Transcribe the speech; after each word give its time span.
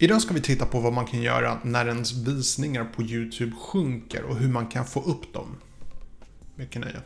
Idag 0.00 0.22
ska 0.22 0.34
vi 0.34 0.40
titta 0.40 0.66
på 0.66 0.80
vad 0.80 0.92
man 0.92 1.06
kan 1.06 1.22
göra 1.22 1.58
när 1.62 1.86
ens 1.86 2.12
visningar 2.12 2.84
på 2.84 3.02
YouTube 3.02 3.52
sjunker 3.60 4.22
och 4.22 4.36
hur 4.36 4.48
man 4.48 4.66
kan 4.66 4.84
få 4.84 5.02
upp 5.02 5.32
dem. 5.32 5.56
Mycket 6.54 6.80
nöje. 6.80 7.00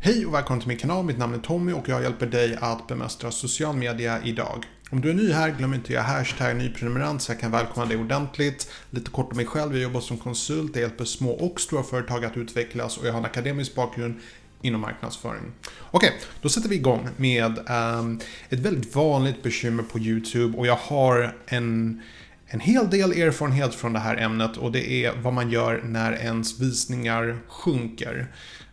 Hej 0.00 0.26
och 0.26 0.34
välkommen 0.34 0.60
till 0.60 0.68
min 0.68 0.78
kanal, 0.78 1.04
mitt 1.04 1.18
namn 1.18 1.34
är 1.34 1.38
Tommy 1.38 1.72
och 1.72 1.88
jag 1.88 2.02
hjälper 2.02 2.26
dig 2.26 2.58
att 2.60 2.86
bemästra 2.86 3.30
social 3.30 3.76
media 3.76 4.22
idag. 4.24 4.64
Om 4.90 5.00
du 5.00 5.10
är 5.10 5.14
ny 5.14 5.32
här, 5.32 5.50
glöm 5.50 5.74
inte 5.74 5.86
att 5.86 5.90
göra 5.90 6.02
hashtag 6.02 6.56
nyprenumerant 6.56 7.22
så 7.22 7.32
jag 7.32 7.40
kan 7.40 7.50
välkomna 7.50 7.88
dig 7.88 7.98
ordentligt. 7.98 8.70
Lite 8.90 9.10
kort 9.10 9.30
om 9.30 9.36
mig 9.36 9.46
själv, 9.46 9.72
jag 9.72 9.82
jobbar 9.82 10.00
som 10.00 10.18
konsult, 10.18 10.70
jag 10.74 10.82
hjälper 10.82 11.04
små 11.04 11.30
och 11.30 11.60
stora 11.60 11.82
företag 11.82 12.24
att 12.24 12.36
utvecklas 12.36 12.98
och 12.98 13.06
jag 13.06 13.12
har 13.12 13.18
en 13.18 13.24
akademisk 13.24 13.74
bakgrund 13.74 14.20
inom 14.62 14.80
marknadsföring. 14.80 15.52
Okej, 15.90 16.08
okay, 16.08 16.20
då 16.42 16.48
sätter 16.48 16.68
vi 16.68 16.74
igång 16.74 17.08
med 17.16 17.58
um, 17.70 18.20
ett 18.48 18.58
väldigt 18.58 18.94
vanligt 18.94 19.42
bekymmer 19.42 19.82
på 19.82 19.98
YouTube 19.98 20.58
och 20.58 20.66
jag 20.66 20.76
har 20.76 21.34
en 21.46 22.02
en 22.50 22.60
hel 22.60 22.90
del 22.90 23.12
erfarenhet 23.12 23.74
från 23.74 23.92
det 23.92 23.98
här 23.98 24.16
ämnet 24.16 24.56
och 24.56 24.72
det 24.72 24.90
är 24.90 25.12
vad 25.22 25.32
man 25.32 25.50
gör 25.50 25.82
när 25.84 26.12
ens 26.12 26.60
visningar 26.60 27.38
sjunker. 27.48 28.26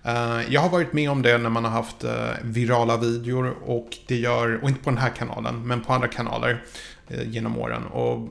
Uh, 0.05 0.53
jag 0.53 0.61
har 0.61 0.69
varit 0.69 0.93
med 0.93 1.11
om 1.11 1.21
det 1.21 1.37
när 1.37 1.49
man 1.49 1.63
har 1.63 1.71
haft 1.71 2.03
uh, 2.03 2.11
virala 2.43 2.97
videor 2.97 3.55
och 3.65 3.97
det 4.07 4.15
gör, 4.15 4.63
och 4.63 4.69
inte 4.69 4.83
på 4.83 4.89
den 4.89 4.99
här 4.99 5.09
kanalen, 5.09 5.67
men 5.67 5.81
på 5.81 5.93
andra 5.93 6.07
kanaler 6.07 6.63
uh, 7.11 7.29
genom 7.29 7.57
åren. 7.57 7.85
Och 7.85 8.29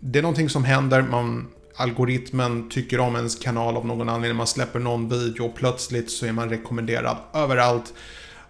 det 0.00 0.18
är 0.18 0.22
någonting 0.22 0.48
som 0.48 0.64
händer, 0.64 1.02
man 1.02 1.48
algoritmen 1.76 2.68
tycker 2.70 3.00
om 3.00 3.16
ens 3.16 3.34
kanal 3.34 3.76
av 3.76 3.86
någon 3.86 4.08
anledning. 4.08 4.36
Man 4.36 4.46
släpper 4.46 4.78
någon 4.78 5.08
video 5.08 5.44
och 5.46 5.54
plötsligt 5.54 6.10
så 6.10 6.26
är 6.26 6.32
man 6.32 6.50
rekommenderad 6.50 7.16
överallt. 7.34 7.94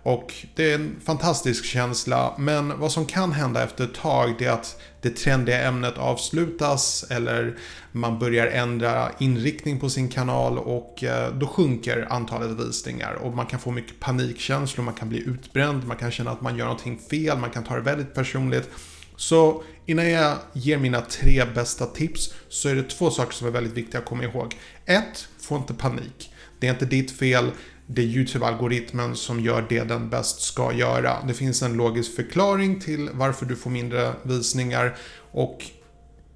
Och 0.05 0.35
det 0.55 0.71
är 0.71 0.75
en 0.75 0.97
fantastisk 1.05 1.65
känsla, 1.65 2.35
men 2.39 2.79
vad 2.81 2.93
som 2.93 3.07
kan 3.07 3.33
hända 3.33 3.63
efter 3.63 3.85
ett 3.85 3.95
tag 3.95 4.35
det 4.39 4.45
är 4.45 4.51
att 4.51 4.81
det 5.01 5.11
trendiga 5.11 5.63
ämnet 5.63 5.99
avslutas 5.99 7.05
eller 7.11 7.59
man 7.93 8.19
börjar 8.19 8.47
ändra 8.47 9.11
inriktning 9.19 9.81
på 9.81 9.91
sin 9.91 10.09
kanal 10.09 10.59
och 10.59 11.05
eh, 11.05 11.35
då 11.35 11.47
sjunker 11.47 12.07
antalet 12.11 12.51
visningar 12.51 13.15
och 13.15 13.37
man 13.37 13.47
kan 13.47 13.61
få 13.61 13.71
mycket 13.71 14.01
panikkänslor, 14.01 14.85
man 14.85 14.95
kan 14.95 15.09
bli 15.09 15.19
utbränd, 15.19 15.87
man 15.87 15.97
kan 15.97 16.11
känna 16.11 16.31
att 16.31 16.41
man 16.41 16.57
gör 16.57 16.65
någonting 16.65 16.99
fel, 17.11 17.39
man 17.39 17.51
kan 17.51 17.65
ta 17.65 17.75
det 17.75 17.81
väldigt 17.81 18.15
personligt. 18.15 18.71
Så 19.17 19.63
innan 19.87 20.11
jag 20.11 20.39
ger 20.53 20.79
mina 20.79 21.01
tre 21.01 21.45
bästa 21.55 21.87
tips 21.87 22.35
så 22.49 22.69
är 22.69 22.75
det 22.75 22.83
två 22.83 23.11
saker 23.11 23.33
som 23.33 23.47
är 23.47 23.51
väldigt 23.51 23.73
viktiga 23.73 24.01
att 24.01 24.07
komma 24.07 24.25
ihåg. 24.25 24.57
Ett, 24.85 25.29
få 25.41 25.57
inte 25.57 25.75
panik. 25.75 26.33
Det 26.59 26.67
är 26.67 26.73
inte 26.73 26.87
ditt 26.87 27.11
fel. 27.11 27.51
Det 27.87 28.03
är 28.03 28.07
YouTube-algoritmen 28.07 29.15
som 29.15 29.41
gör 29.41 29.67
det 29.69 29.85
den 29.85 30.11
bäst 30.11 30.41
ska 30.41 30.73
göra. 30.73 31.17
Det 31.27 31.35
finns 31.35 31.63
en 31.63 31.73
logisk 31.73 32.17
förklaring 32.17 32.81
till 32.81 33.11
varför 33.13 33.47
du 33.47 33.57
får 33.57 33.71
mindre 33.71 34.13
visningar 34.23 34.97
och 35.33 35.63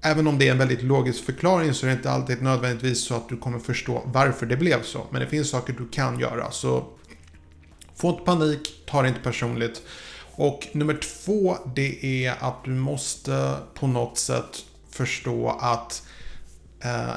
Även 0.01 0.27
om 0.27 0.39
det 0.39 0.47
är 0.47 0.51
en 0.51 0.57
väldigt 0.57 0.83
logisk 0.83 1.23
förklaring 1.23 1.73
så 1.73 1.85
är 1.85 1.89
det 1.89 1.95
inte 1.95 2.11
alltid 2.11 2.41
nödvändigtvis 2.41 3.05
så 3.05 3.15
att 3.15 3.29
du 3.29 3.37
kommer 3.37 3.59
förstå 3.59 4.03
varför 4.05 4.45
det 4.45 4.57
blev 4.57 4.83
så. 4.83 5.07
Men 5.11 5.21
det 5.21 5.27
finns 5.27 5.49
saker 5.49 5.73
du 5.73 5.87
kan 5.87 6.19
göra. 6.19 6.51
Så 6.51 6.85
få 7.95 8.09
inte 8.09 8.23
panik, 8.23 8.83
ta 8.85 9.01
det 9.01 9.07
inte 9.07 9.19
personligt. 9.19 9.81
Och 10.39 10.67
nummer 10.71 10.93
två, 10.93 11.57
det 11.75 12.25
är 12.25 12.35
att 12.39 12.63
du 12.63 12.71
måste 12.71 13.55
på 13.73 13.87
något 13.87 14.17
sätt 14.17 14.65
förstå 14.89 15.49
att 15.49 16.07
eh, 16.83 17.13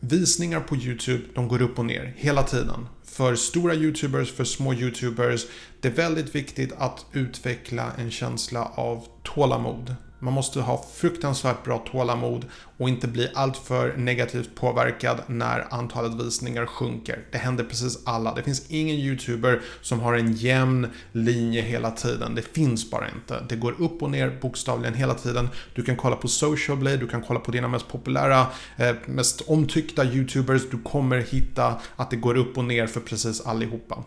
visningar 0.00 0.60
på 0.60 0.76
YouTube, 0.76 1.24
de 1.34 1.48
går 1.48 1.62
upp 1.62 1.78
och 1.78 1.84
ner 1.84 2.14
hela 2.16 2.42
tiden. 2.42 2.86
För 3.04 3.34
stora 3.34 3.74
YouTubers, 3.74 4.32
för 4.32 4.44
små 4.44 4.74
YouTubers, 4.74 5.46
det 5.80 5.88
är 5.88 5.92
väldigt 5.92 6.34
viktigt 6.34 6.72
att 6.78 7.06
utveckla 7.12 7.92
en 7.98 8.10
känsla 8.10 8.64
av 8.64 9.06
tålamod. 9.22 9.96
Man 10.24 10.32
måste 10.32 10.60
ha 10.60 10.84
fruktansvärt 10.94 11.64
bra 11.64 11.78
tålamod 11.78 12.46
och 12.76 12.88
inte 12.88 13.08
bli 13.08 13.30
alltför 13.34 13.96
negativt 13.96 14.54
påverkad 14.54 15.22
när 15.26 15.74
antalet 15.74 16.26
visningar 16.26 16.66
sjunker. 16.66 17.24
Det 17.32 17.38
händer 17.38 17.64
precis 17.64 17.98
alla. 18.04 18.34
Det 18.34 18.42
finns 18.42 18.62
ingen 18.68 18.96
YouTuber 18.96 19.60
som 19.80 20.00
har 20.00 20.14
en 20.14 20.32
jämn 20.32 20.86
linje 21.12 21.62
hela 21.62 21.90
tiden. 21.90 22.34
Det 22.34 22.42
finns 22.42 22.90
bara 22.90 23.08
inte. 23.14 23.46
Det 23.48 23.56
går 23.56 23.74
upp 23.78 24.02
och 24.02 24.10
ner 24.10 24.38
bokstavligen 24.42 24.94
hela 24.94 25.14
tiden. 25.14 25.48
Du 25.74 25.82
kan 25.82 25.96
kolla 25.96 26.16
på 26.16 26.28
Social 26.28 26.76
Blade, 26.76 26.96
du 26.96 27.08
kan 27.08 27.22
kolla 27.22 27.40
på 27.40 27.50
dina 27.50 27.68
mest 27.68 27.88
populära, 27.88 28.46
eh, 28.76 28.94
mest 29.06 29.40
omtyckta 29.40 30.04
YouTubers. 30.04 30.70
Du 30.70 30.78
kommer 30.78 31.18
hitta 31.18 31.80
att 31.96 32.10
det 32.10 32.16
går 32.16 32.36
upp 32.36 32.58
och 32.58 32.64
ner 32.64 32.86
för 32.86 33.00
precis 33.00 33.40
allihopa. 33.40 34.04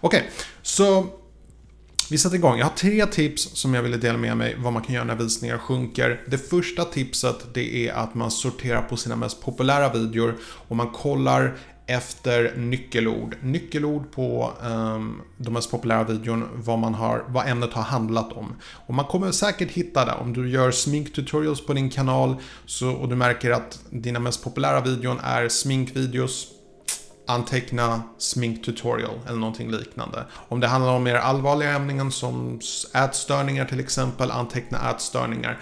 Okej, 0.00 0.18
okay, 0.18 0.30
så 0.62 1.06
vi 2.10 2.18
sätter 2.18 2.36
igång. 2.36 2.58
Jag 2.58 2.66
har 2.66 2.76
tre 2.76 3.06
tips 3.06 3.42
som 3.42 3.74
jag 3.74 3.82
ville 3.82 3.96
dela 3.96 4.18
med 4.18 4.36
mig 4.36 4.56
vad 4.58 4.72
man 4.72 4.82
kan 4.82 4.94
göra 4.94 5.04
när 5.04 5.14
visningar 5.14 5.58
sjunker. 5.58 6.20
Det 6.26 6.38
första 6.38 6.84
tipset 6.84 7.54
det 7.54 7.88
är 7.88 7.92
att 7.92 8.14
man 8.14 8.30
sorterar 8.30 8.82
på 8.82 8.96
sina 8.96 9.16
mest 9.16 9.42
populära 9.42 9.92
videor 9.92 10.36
och 10.42 10.76
man 10.76 10.90
kollar 10.90 11.58
efter 11.86 12.56
nyckelord. 12.56 13.36
Nyckelord 13.42 14.12
på 14.12 14.52
um, 14.62 15.22
de 15.36 15.54
mest 15.54 15.70
populära 15.70 16.04
videon, 16.04 16.48
vad, 16.54 16.78
man 16.78 16.94
har, 16.94 17.24
vad 17.28 17.48
ämnet 17.48 17.72
har 17.72 17.82
handlat 17.82 18.32
om. 18.32 18.56
Och 18.62 18.94
man 18.94 19.04
kommer 19.04 19.32
säkert 19.32 19.70
hitta 19.70 20.04
det. 20.04 20.12
Om 20.12 20.32
du 20.32 20.50
gör 20.50 20.70
sminktutorials 20.70 21.66
på 21.66 21.72
din 21.72 21.90
kanal 21.90 22.36
så, 22.66 22.90
och 22.90 23.08
du 23.08 23.16
märker 23.16 23.50
att 23.50 23.80
dina 23.90 24.18
mest 24.18 24.44
populära 24.44 24.80
videon 24.80 25.18
är 25.22 25.48
sminkvideos 25.48 26.46
anteckna 27.28 28.02
sminktutorial 28.18 29.18
eller 29.26 29.38
någonting 29.38 29.70
liknande. 29.70 30.24
Om 30.48 30.60
det 30.60 30.66
handlar 30.66 30.92
om 30.92 31.02
mer 31.02 31.14
allvarliga 31.14 31.70
ämnen 31.70 32.12
som 32.12 32.60
ätstörningar 32.94 33.64
till 33.64 33.80
exempel, 33.80 34.30
anteckna 34.30 34.90
ätstörningar. 34.90 35.60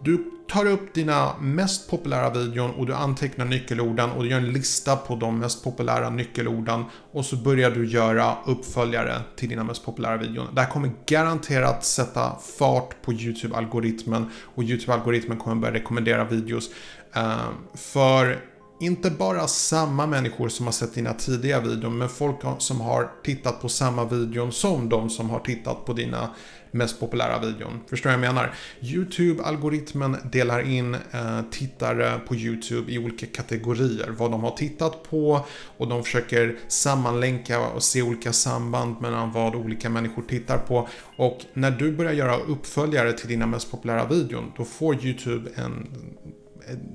Du 0.00 0.30
tar 0.48 0.66
upp 0.66 0.94
dina 0.94 1.36
mest 1.40 1.90
populära 1.90 2.30
videon 2.30 2.70
och 2.70 2.86
du 2.86 2.94
antecknar 2.94 3.44
nyckelorden 3.44 4.10
och 4.10 4.22
du 4.22 4.30
gör 4.30 4.38
en 4.38 4.52
lista 4.52 4.96
på 4.96 5.16
de 5.16 5.38
mest 5.38 5.64
populära 5.64 6.10
nyckelorden 6.10 6.84
och 7.12 7.24
så 7.24 7.36
börjar 7.36 7.70
du 7.70 7.86
göra 7.86 8.36
uppföljare 8.46 9.20
till 9.36 9.48
dina 9.48 9.64
mest 9.64 9.84
populära 9.84 10.16
videon. 10.16 10.46
Det 10.52 10.60
här 10.60 10.70
kommer 10.70 10.90
garanterat 11.06 11.84
sätta 11.84 12.36
fart 12.58 13.02
på 13.02 13.12
YouTube-algoritmen 13.12 14.30
och 14.54 14.62
YouTube-algoritmen 14.62 15.38
kommer 15.38 15.56
börja 15.56 15.74
rekommendera 15.74 16.24
videos 16.24 16.70
eh, 17.14 17.48
för 17.74 18.53
inte 18.80 19.10
bara 19.10 19.46
samma 19.46 20.06
människor 20.06 20.48
som 20.48 20.66
har 20.66 20.72
sett 20.72 20.94
dina 20.94 21.14
tidiga 21.14 21.60
videor, 21.60 21.90
men 21.90 22.08
folk 22.08 22.36
som 22.58 22.80
har 22.80 23.10
tittat 23.24 23.60
på 23.60 23.68
samma 23.68 24.04
videon 24.04 24.52
som 24.52 24.88
de 24.88 25.10
som 25.10 25.30
har 25.30 25.40
tittat 25.40 25.84
på 25.84 25.92
dina 25.92 26.30
mest 26.74 27.00
populära 27.00 27.38
videon. 27.38 27.80
Förstår 27.86 28.12
jag 28.12 28.18
vad 28.18 28.26
jag 28.26 28.34
menar? 28.34 28.54
YouTube-algoritmen 28.80 30.16
delar 30.32 30.60
in 30.60 30.94
eh, 30.94 31.40
tittare 31.50 32.20
på 32.26 32.34
YouTube 32.34 32.92
i 32.92 32.98
olika 32.98 33.26
kategorier. 33.26 34.14
Vad 34.18 34.30
de 34.30 34.42
har 34.42 34.50
tittat 34.50 35.02
på 35.10 35.40
och 35.76 35.88
de 35.88 36.04
försöker 36.04 36.58
sammanlänka 36.68 37.60
och 37.60 37.82
se 37.82 38.02
olika 38.02 38.32
samband 38.32 39.00
mellan 39.00 39.32
vad 39.32 39.54
olika 39.54 39.90
människor 39.90 40.22
tittar 40.22 40.58
på. 40.58 40.88
Och 41.16 41.40
när 41.52 41.70
du 41.70 41.92
börjar 41.92 42.12
göra 42.12 42.36
uppföljare 42.36 43.12
till 43.12 43.28
dina 43.28 43.46
mest 43.46 43.70
populära 43.70 44.06
videon, 44.06 44.52
då 44.56 44.64
får 44.64 45.04
YouTube 45.04 45.50
en 45.54 45.88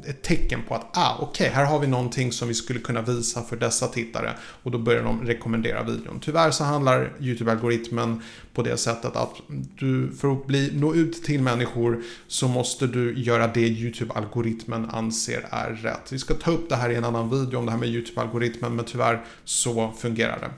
ett 0.07 0.21
tecken 0.21 0.59
på 0.67 0.75
att 0.75 0.97
ah, 0.97 1.15
okej, 1.19 1.27
okay, 1.27 1.55
här 1.55 1.65
har 1.65 1.79
vi 1.79 1.87
någonting 1.87 2.31
som 2.31 2.47
vi 2.47 2.53
skulle 2.53 2.79
kunna 2.79 3.01
visa 3.01 3.43
för 3.43 3.55
dessa 3.55 3.87
tittare 3.87 4.33
och 4.63 4.71
då 4.71 4.77
börjar 4.77 5.03
de 5.03 5.25
rekommendera 5.25 5.83
videon. 5.83 6.19
Tyvärr 6.21 6.51
så 6.51 6.63
handlar 6.63 7.11
YouTube-algoritmen 7.19 8.21
på 8.53 8.61
det 8.61 8.77
sättet 8.77 9.15
att 9.15 9.33
du 9.79 10.11
för 10.19 10.31
att 10.31 10.47
bli, 10.47 10.71
nå 10.73 10.95
ut 10.95 11.23
till 11.23 11.41
människor 11.41 12.03
så 12.27 12.47
måste 12.47 12.87
du 12.87 13.19
göra 13.19 13.47
det 13.47 13.67
YouTube-algoritmen 13.67 14.89
anser 14.89 15.45
är 15.49 15.71
rätt. 15.71 16.11
Vi 16.11 16.19
ska 16.19 16.33
ta 16.33 16.51
upp 16.51 16.69
det 16.69 16.75
här 16.75 16.89
i 16.89 16.95
en 16.95 17.05
annan 17.05 17.29
video 17.29 17.59
om 17.59 17.65
det 17.65 17.71
här 17.71 17.79
med 17.79 17.89
YouTube-algoritmen 17.89 18.69
men 18.69 18.85
tyvärr 18.85 19.25
så 19.43 19.93
fungerar 19.97 20.39
det. 20.39 20.49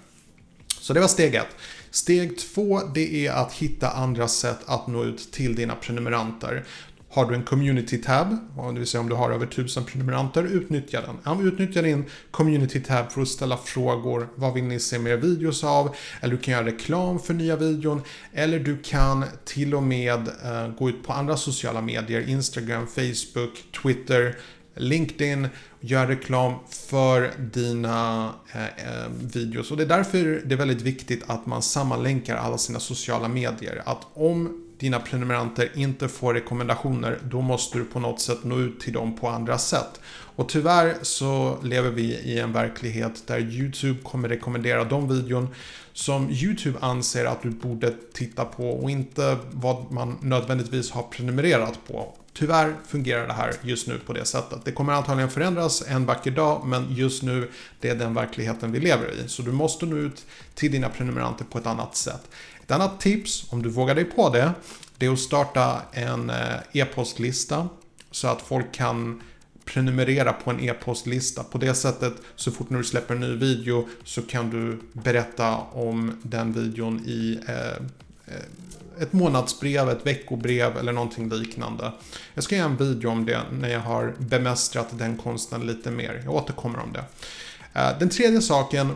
Så 0.81 0.93
det 0.93 0.99
var 0.99 1.07
steg 1.07 1.35
ett. 1.35 1.55
Steg 1.91 2.37
två, 2.37 2.81
det 2.93 3.27
är 3.27 3.31
att 3.31 3.53
hitta 3.53 3.89
andra 3.89 4.27
sätt 4.27 4.59
att 4.65 4.87
nå 4.87 5.03
ut 5.03 5.31
till 5.31 5.55
dina 5.55 5.75
prenumeranter. 5.75 6.63
Har 7.13 7.25
du 7.25 7.35
en 7.35 7.43
community 7.43 7.97
tab, 7.97 8.37
det 8.73 8.79
vill 8.79 8.87
säga 8.87 9.01
om 9.01 9.09
du 9.09 9.15
har 9.15 9.31
över 9.31 9.45
1000 9.45 9.83
prenumeranter, 9.85 10.43
utnyttja 10.43 11.01
den. 11.01 11.47
Utnyttja 11.47 11.81
din 11.81 12.05
community 12.31 12.79
tab 12.79 13.11
för 13.11 13.21
att 13.21 13.27
ställa 13.27 13.57
frågor. 13.57 14.27
Vad 14.35 14.53
vill 14.53 14.63
ni 14.63 14.79
se 14.79 14.99
mer 14.99 15.17
videos 15.17 15.63
av? 15.63 15.95
Eller 16.21 16.35
du 16.35 16.41
kan 16.41 16.51
göra 16.53 16.65
reklam 16.65 17.19
för 17.19 17.33
nya 17.33 17.55
videon. 17.55 18.01
Eller 18.33 18.59
du 18.59 18.77
kan 18.77 19.25
till 19.45 19.75
och 19.75 19.83
med 19.83 20.27
eh, 20.27 20.67
gå 20.77 20.89
ut 20.89 21.03
på 21.03 21.13
andra 21.13 21.37
sociala 21.37 21.81
medier, 21.81 22.29
Instagram, 22.29 22.87
Facebook, 22.87 23.63
Twitter, 23.81 24.35
LinkedIn, 24.75 25.47
gör 25.79 26.07
reklam 26.07 26.53
för 26.69 27.31
dina 27.53 28.29
eh, 28.53 28.63
eh, 28.63 29.09
videos. 29.33 29.71
Och 29.71 29.77
det 29.77 29.83
är 29.83 29.87
därför 29.87 30.41
det 30.45 30.55
är 30.55 30.57
väldigt 30.57 30.81
viktigt 30.81 31.23
att 31.27 31.45
man 31.45 31.61
sammanlänkar 31.61 32.35
alla 32.35 32.57
sina 32.57 32.79
sociala 32.79 33.27
medier. 33.27 33.81
Att 33.85 34.07
om 34.13 34.67
dina 34.81 34.99
prenumeranter 34.99 35.71
inte 35.75 36.07
får 36.07 36.33
rekommendationer, 36.33 37.19
då 37.23 37.41
måste 37.41 37.77
du 37.77 37.85
på 37.85 37.99
något 37.99 38.21
sätt 38.21 38.43
nå 38.43 38.59
ut 38.59 38.79
till 38.79 38.93
dem 38.93 39.15
på 39.15 39.29
andra 39.29 39.57
sätt. 39.57 40.01
Och 40.35 40.49
tyvärr 40.49 40.95
så 41.01 41.57
lever 41.63 41.89
vi 41.89 42.03
i 42.03 42.39
en 42.39 42.53
verklighet 42.53 43.23
där 43.27 43.39
YouTube 43.39 43.99
kommer 44.03 44.29
rekommendera 44.29 44.83
de 44.83 45.07
videon 45.07 45.47
som 45.93 46.29
YouTube 46.29 46.77
anser 46.81 47.25
att 47.25 47.41
du 47.41 47.49
borde 47.49 47.93
titta 48.13 48.45
på 48.45 48.69
och 48.69 48.91
inte 48.91 49.37
vad 49.51 49.91
man 49.91 50.17
nödvändigtvis 50.21 50.91
har 50.91 51.03
prenumererat 51.03 51.79
på. 51.87 52.13
Tyvärr 52.33 52.75
fungerar 52.87 53.27
det 53.27 53.33
här 53.33 53.53
just 53.61 53.87
nu 53.87 53.99
på 54.05 54.13
det 54.13 54.25
sättet. 54.25 54.59
Det 54.65 54.71
kommer 54.71 54.93
antagligen 54.93 55.29
förändras 55.29 55.83
en 55.87 56.05
vacker 56.05 56.31
dag, 56.31 56.65
men 56.65 56.95
just 56.95 57.23
nu 57.23 57.49
det 57.79 57.89
är 57.89 57.95
den 57.95 58.13
verkligheten 58.13 58.71
vi 58.71 58.79
lever 58.79 59.11
i. 59.11 59.29
Så 59.29 59.41
du 59.41 59.51
måste 59.51 59.85
nå 59.85 59.97
ut 59.97 60.25
till 60.55 60.71
dina 60.71 60.89
prenumeranter 60.89 61.45
på 61.45 61.57
ett 61.57 61.67
annat 61.67 61.95
sätt. 61.95 62.21
Ett 62.71 62.75
annat 62.75 62.99
tips, 62.99 63.45
om 63.49 63.61
du 63.61 63.69
vågar 63.69 63.95
dig 63.95 64.05
på 64.05 64.29
det, 64.29 64.51
det 64.97 65.05
är 65.05 65.11
att 65.11 65.19
starta 65.19 65.81
en 65.91 66.29
eh, 66.29 66.55
e-postlista 66.73 67.69
så 68.11 68.27
att 68.27 68.41
folk 68.41 68.71
kan 68.71 69.21
prenumerera 69.65 70.33
på 70.33 70.49
en 70.49 70.59
e-postlista. 70.59 71.43
På 71.43 71.57
det 71.57 71.73
sättet, 71.73 72.13
så 72.35 72.51
fort 72.51 72.69
när 72.69 72.77
du 72.77 72.83
släpper 72.83 73.15
en 73.15 73.19
ny 73.21 73.35
video 73.35 73.87
så 74.03 74.21
kan 74.21 74.49
du 74.49 74.79
berätta 75.01 75.57
om 75.57 76.17
den 76.23 76.53
videon 76.53 76.99
i 77.05 77.39
eh, 77.47 78.35
eh 78.35 78.43
ett 78.99 79.13
månadsbrev, 79.13 79.89
ett 79.89 80.05
veckobrev 80.05 80.77
eller 80.77 80.91
någonting 80.91 81.29
liknande. 81.29 81.91
Jag 82.33 82.43
ska 82.43 82.55
göra 82.55 82.69
en 82.69 82.77
video 82.77 83.11
om 83.11 83.25
det 83.25 83.41
när 83.51 83.69
jag 83.69 83.79
har 83.79 84.13
bemästrat 84.17 84.87
den 84.91 85.17
konsten 85.17 85.67
lite 85.67 85.91
mer. 85.91 86.21
Jag 86.25 86.33
återkommer 86.33 86.79
om 86.79 86.93
det. 86.93 87.03
Eh, 87.79 87.99
den 87.99 88.09
tredje 88.09 88.41
saken 88.41 88.91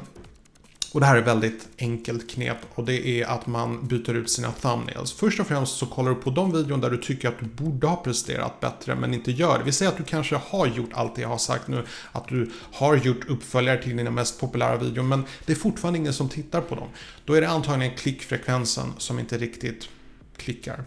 och 0.96 1.02
det 1.02 1.08
här 1.08 1.18
är 1.18 1.22
väldigt 1.22 1.68
enkelt 1.80 2.30
knep 2.30 2.58
och 2.76 2.84
det 2.84 3.08
är 3.08 3.26
att 3.26 3.48
man 3.48 3.88
byter 3.88 4.14
ut 4.14 4.30
sina 4.30 4.52
thumbnails. 4.52 5.14
Först 5.14 5.40
och 5.40 5.48
främst 5.48 5.78
så 5.78 5.86
kollar 5.86 6.10
du 6.10 6.16
på 6.16 6.30
de 6.30 6.52
videon 6.52 6.82
där 6.82 6.90
du 6.90 6.98
tycker 6.98 7.28
att 7.28 7.40
du 7.40 7.46
borde 7.46 7.88
ha 7.88 7.96
presterat 7.96 8.60
bättre 8.60 8.96
men 8.96 9.14
inte 9.14 9.32
gör 9.32 9.58
det. 9.58 9.64
Vi 9.64 9.72
säger 9.72 9.92
att 9.92 9.98
du 9.98 10.04
kanske 10.04 10.36
har 10.36 10.68
gjort 10.68 10.90
allt 10.94 11.16
det 11.16 11.22
jag 11.22 11.30
har 11.30 11.38
sagt 11.38 11.68
nu, 11.68 11.86
att 12.12 12.28
du 12.28 12.52
har 12.72 12.96
gjort 12.96 13.30
uppföljare 13.30 13.84
till 13.84 13.98
dina 13.98 14.12
mest 14.12 14.40
populära 14.40 14.78
videor 14.78 15.04
men 15.04 15.26
det 15.46 15.52
är 15.52 15.56
fortfarande 15.58 16.00
ingen 16.00 16.14
som 16.14 16.30
tittar 16.30 16.62
på 16.62 16.76
dem. 16.76 16.88
Då 17.26 17.34
är 17.34 17.42
det 17.42 17.50
antagligen 17.50 17.98
klickfrekvensen 17.98 18.94
som 18.98 19.20
inte 19.20 19.38
riktigt 19.38 19.90
klickar. 20.38 20.84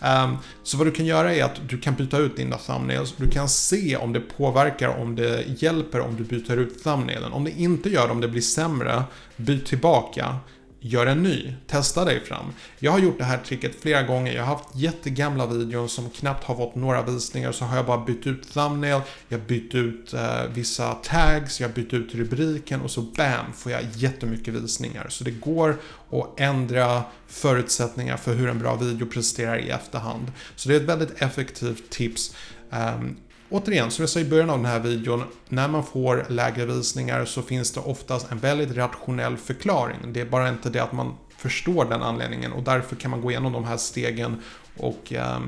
um, 0.00 0.36
så 0.62 0.76
vad 0.76 0.86
du 0.86 0.90
kan 0.90 1.06
göra 1.06 1.34
är 1.34 1.44
att 1.44 1.68
du 1.68 1.78
kan 1.78 1.94
byta 1.94 2.18
ut 2.18 2.36
dina 2.36 2.58
thumbnails. 2.58 3.14
Du 3.16 3.30
kan 3.30 3.48
se 3.48 3.96
om 3.96 4.12
det 4.12 4.20
påverkar, 4.20 4.88
om 4.88 5.16
det 5.16 5.44
hjälper 5.58 6.00
om 6.00 6.16
du 6.16 6.24
byter 6.24 6.56
ut 6.56 6.84
thumbnailen. 6.84 7.32
Om 7.32 7.44
det 7.44 7.50
inte 7.50 7.88
gör 7.88 8.06
det, 8.06 8.12
om 8.12 8.20
det 8.20 8.28
blir 8.28 8.42
sämre, 8.42 9.02
byt 9.36 9.66
tillbaka 9.66 10.36
gör 10.86 11.06
en 11.06 11.22
ny. 11.22 11.54
Testa 11.66 12.04
dig 12.04 12.24
fram. 12.24 12.52
Jag 12.78 12.92
har 12.92 12.98
gjort 12.98 13.18
det 13.18 13.24
här 13.24 13.38
tricket 13.38 13.80
flera 13.82 14.02
gånger. 14.02 14.32
Jag 14.32 14.42
har 14.42 14.56
haft 14.56 14.68
jättegamla 14.74 15.46
videor 15.46 15.88
som 15.88 16.10
knappt 16.10 16.44
har 16.44 16.56
fått 16.56 16.74
några 16.74 17.02
visningar. 17.02 17.52
Så 17.52 17.64
har 17.64 17.76
jag 17.76 17.86
bara 17.86 18.04
bytt 18.04 18.26
ut 18.26 18.52
thumbnail, 18.52 19.00
jag 19.28 19.40
bytt 19.40 19.74
ut 19.74 20.14
eh, 20.14 20.44
vissa 20.54 20.94
tags, 20.94 21.60
jag 21.60 21.70
bytt 21.70 21.92
ut 21.92 22.14
rubriken 22.14 22.80
och 22.80 22.90
så 22.90 23.00
bam 23.00 23.52
får 23.56 23.72
jag 23.72 23.82
jättemycket 23.94 24.54
visningar. 24.54 25.06
Så 25.08 25.24
det 25.24 25.30
går 25.30 25.76
att 26.10 26.40
ändra 26.40 27.02
förutsättningar 27.28 28.16
för 28.16 28.34
hur 28.34 28.48
en 28.48 28.58
bra 28.58 28.76
video 28.76 29.06
presterar 29.06 29.58
i 29.58 29.70
efterhand. 29.70 30.32
Så 30.56 30.68
det 30.68 30.74
är 30.74 30.80
ett 30.80 30.88
väldigt 30.88 31.22
effektivt 31.22 31.90
tips. 31.90 32.34
Um, 32.70 33.16
Återigen, 33.50 33.90
som 33.90 34.02
jag 34.02 34.10
sa 34.10 34.20
i 34.20 34.24
början 34.24 34.50
av 34.50 34.56
den 34.56 34.66
här 34.66 34.80
videon, 34.80 35.22
när 35.48 35.68
man 35.68 35.84
får 35.84 36.26
lägre 36.28 36.66
visningar 36.66 37.24
så 37.24 37.42
finns 37.42 37.72
det 37.72 37.80
oftast 37.80 38.32
en 38.32 38.38
väldigt 38.38 38.76
rationell 38.76 39.36
förklaring. 39.36 39.96
Det 40.12 40.20
är 40.20 40.24
bara 40.26 40.48
inte 40.48 40.70
det 40.70 40.82
att 40.82 40.92
man 40.92 41.14
förstår 41.36 41.84
den 41.84 42.02
anledningen 42.02 42.52
och 42.52 42.62
därför 42.62 42.96
kan 42.96 43.10
man 43.10 43.20
gå 43.20 43.30
igenom 43.30 43.52
de 43.52 43.64
här 43.64 43.76
stegen 43.76 44.42
och 44.76 45.12
eh, 45.12 45.40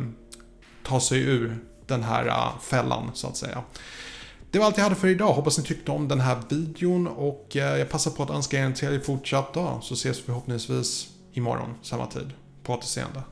ta 0.82 1.00
sig 1.00 1.20
ur 1.20 1.58
den 1.86 2.02
här 2.02 2.26
uh, 2.26 2.58
fällan 2.60 3.10
så 3.14 3.26
att 3.26 3.36
säga. 3.36 3.62
Det 4.50 4.58
var 4.58 4.66
allt 4.66 4.76
jag 4.76 4.84
hade 4.84 4.96
för 4.96 5.08
idag. 5.08 5.32
Hoppas 5.32 5.58
ni 5.58 5.64
tyckte 5.64 5.90
om 5.90 6.08
den 6.08 6.20
här 6.20 6.38
videon 6.48 7.06
och 7.06 7.52
uh, 7.56 7.62
jag 7.62 7.90
passar 7.90 8.10
på 8.10 8.22
att 8.22 8.30
önska 8.30 8.58
er 8.58 8.62
en 8.62 8.74
trevlig 8.74 9.04
fortsatt 9.04 9.54
dag 9.54 9.78
så 9.82 9.94
ses 9.94 10.18
vi 10.18 10.22
förhoppningsvis 10.22 11.08
imorgon 11.32 11.74
samma 11.82 12.06
tid. 12.06 12.32
På 12.62 12.74
återseende. 12.74 13.22